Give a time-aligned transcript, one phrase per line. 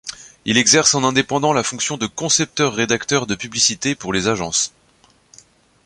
[0.45, 4.73] Il exerce en indépendant la fonction de concepteur-rédacteur de publicité pour les agences.